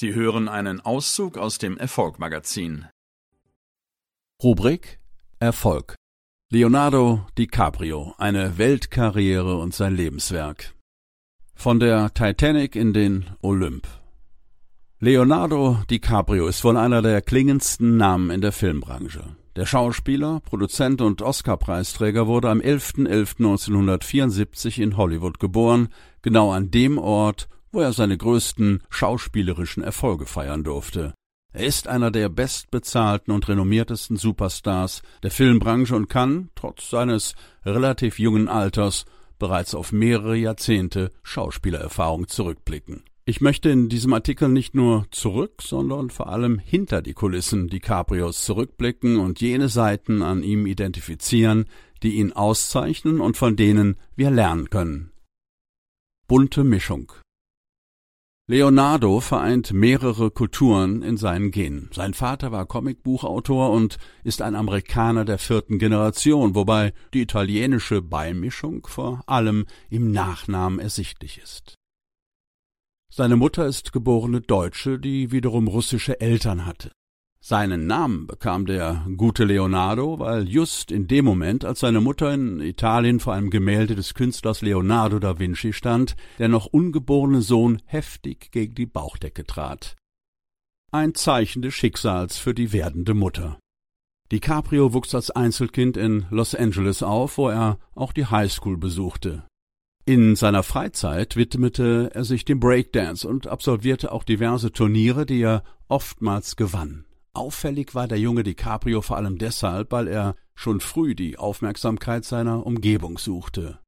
[0.00, 2.86] Sie hören einen Auszug aus dem Erfolg-Magazin.
[4.42, 4.98] Rubrik
[5.40, 5.94] Erfolg.
[6.50, 10.74] Leonardo DiCaprio, eine Weltkarriere und sein Lebenswerk.
[11.54, 13.86] Von der Titanic in den Olymp.
[15.00, 19.36] Leonardo DiCaprio ist wohl einer der klingendsten Namen in der Filmbranche.
[19.54, 25.90] Der Schauspieler, Produzent und Oscar-Preisträger wurde am 11.11.1974 in Hollywood geboren,
[26.22, 31.14] genau an dem Ort, wo er seine größten schauspielerischen Erfolge feiern durfte.
[31.52, 38.18] Er ist einer der bestbezahlten und renommiertesten Superstars der Filmbranche und kann, trotz seines relativ
[38.18, 39.04] jungen Alters,
[39.38, 43.02] bereits auf mehrere Jahrzehnte Schauspielererfahrung zurückblicken.
[43.24, 48.44] Ich möchte in diesem Artikel nicht nur zurück, sondern vor allem hinter die Kulissen DiCaprios
[48.44, 51.66] zurückblicken und jene Seiten an ihm identifizieren,
[52.02, 55.10] die ihn auszeichnen und von denen wir lernen können.
[56.26, 57.12] Bunte Mischung
[58.50, 61.88] Leonardo vereint mehrere Kulturen in seinen Genen.
[61.92, 68.84] Sein Vater war Comicbuchautor und ist ein Amerikaner der vierten Generation, wobei die italienische Beimischung
[68.88, 71.76] vor allem im Nachnamen ersichtlich ist.
[73.08, 76.90] Seine Mutter ist geborene Deutsche, die wiederum russische Eltern hatte.
[77.42, 82.60] Seinen Namen bekam der gute Leonardo, weil just in dem Moment, als seine Mutter in
[82.60, 88.50] Italien vor einem Gemälde des Künstlers Leonardo da Vinci stand, der noch ungeborene Sohn heftig
[88.52, 89.96] gegen die Bauchdecke trat.
[90.92, 93.58] Ein Zeichen des Schicksals für die werdende Mutter.
[94.30, 99.44] DiCaprio wuchs als Einzelkind in Los Angeles auf, wo er auch die Highschool besuchte.
[100.04, 105.64] In seiner Freizeit widmete er sich dem Breakdance und absolvierte auch diverse Turniere, die er
[105.88, 107.06] oftmals gewann.
[107.32, 112.66] Auffällig war der junge DiCaprio vor allem deshalb, weil er schon früh die Aufmerksamkeit seiner
[112.66, 113.78] Umgebung suchte.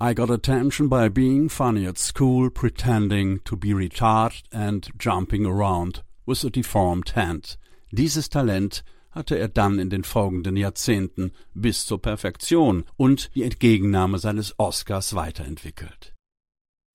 [0.00, 6.04] I got attention by being funny at school, pretending to be retarded and jumping around
[6.26, 7.58] with a deformed hand.
[7.92, 14.18] Dieses Talent hatte er dann in den folgenden Jahrzehnten bis zur Perfektion und die Entgegennahme
[14.18, 16.14] seines Oscars weiterentwickelt.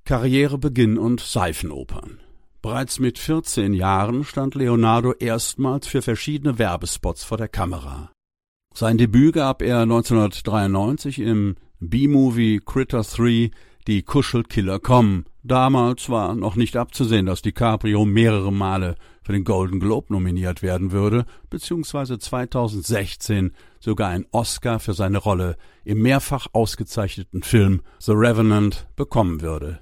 [0.03, 2.19] Karrierebeginn und Seifenopern.
[2.62, 8.12] Bereits mit 14 Jahren stand Leonardo erstmals für verschiedene Werbespots vor der Kamera.
[8.73, 13.51] Sein Debüt gab er 1993 im B-Movie Critter 3
[13.88, 15.25] Die Kuschelkiller kommen.
[15.44, 20.91] Damals war noch nicht abzusehen, dass DiCaprio mehrere Male für den Golden Globe nominiert werden
[20.91, 28.88] würde, beziehungsweise 2016 sogar einen Oscar für seine Rolle im mehrfach ausgezeichneten Film The Revenant
[28.96, 29.79] bekommen würde.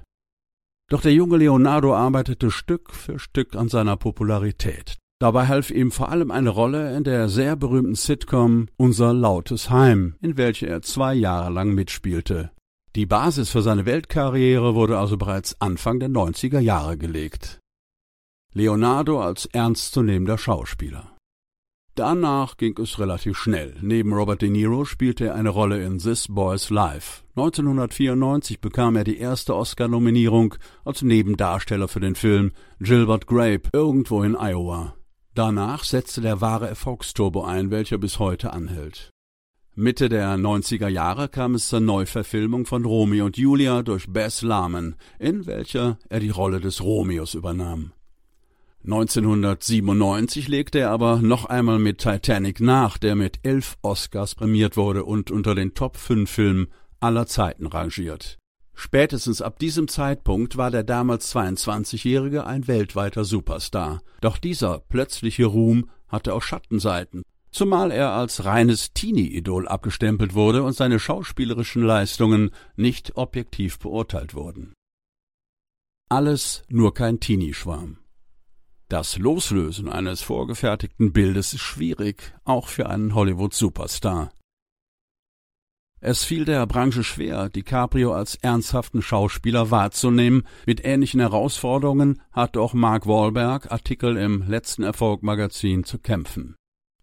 [0.88, 4.96] Doch der junge Leonardo arbeitete Stück für Stück an seiner Popularität.
[5.18, 10.14] Dabei half ihm vor allem eine Rolle in der sehr berühmten Sitcom Unser lautes Heim,
[10.20, 12.50] in welcher er zwei Jahre lang mitspielte.
[12.94, 17.60] Die Basis für seine Weltkarriere wurde also bereits Anfang der 90er Jahre gelegt.
[18.52, 21.15] Leonardo als ernstzunehmender Schauspieler.
[21.96, 23.74] Danach ging es relativ schnell.
[23.80, 27.22] Neben Robert De Niro spielte er eine Rolle in This Boy's Life.
[27.36, 34.34] 1994 bekam er die erste Oscar-Nominierung als Nebendarsteller für den Film Gilbert Grape irgendwo in
[34.34, 34.94] Iowa.
[35.34, 39.10] Danach setzte der wahre Erfolgsturbo ein, welcher bis heute anhält.
[39.74, 44.96] Mitte der 90er Jahre kam es zur Neuverfilmung von Romeo und Julia durch Bess Lahman,
[45.18, 47.92] in welcher er die Rolle des Romeos übernahm.
[48.86, 55.04] 1997 legte er aber noch einmal mit Titanic nach, der mit elf Oscars prämiert wurde
[55.04, 56.68] und unter den Top 5 Filmen
[57.00, 58.38] aller Zeiten rangiert.
[58.74, 64.02] Spätestens ab diesem Zeitpunkt war der damals 22-Jährige ein weltweiter Superstar.
[64.20, 70.74] Doch dieser plötzliche Ruhm hatte auch Schattenseiten, zumal er als reines Teenie-Idol abgestempelt wurde und
[70.74, 74.74] seine schauspielerischen Leistungen nicht objektiv beurteilt wurden.
[76.08, 77.98] Alles nur kein Teenie-Schwarm.
[78.88, 84.30] Das Loslösen eines vorgefertigten Bildes ist schwierig, auch für einen Hollywood-Superstar.
[86.00, 90.46] Es fiel der Branche schwer, DiCaprio als ernsthaften Schauspieler wahrzunehmen.
[90.66, 96.54] Mit ähnlichen Herausforderungen hatte auch Mark Wahlberg Artikel im letzten Erfolg-Magazin zu kämpfen.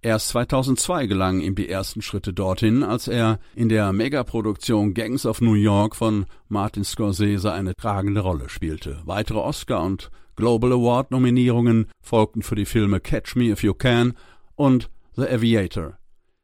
[0.03, 5.39] Erst 2002 gelangen ihm die ersten Schritte dorthin, als er in der Megaproduktion Gangs of
[5.39, 9.01] New York von Martin Scorsese eine tragende Rolle spielte.
[9.05, 14.13] Weitere Oscar- und Global Award Nominierungen folgten für die Filme Catch Me If You Can
[14.55, 15.97] und The Aviator.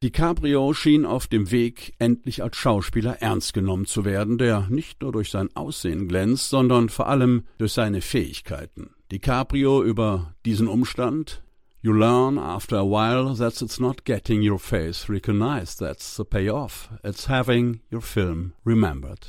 [0.03, 5.12] DiCaprio schien auf dem Weg, endlich als Schauspieler ernst genommen zu werden, der nicht nur
[5.12, 8.91] durch sein Aussehen glänzt, sondern vor allem durch seine Fähigkeiten.
[9.12, 11.44] DiCaprio über diesen Umstand
[11.81, 16.89] You learn after a while that it's not getting your face recognized that's the payoff,
[17.05, 19.27] it's having your film remembered.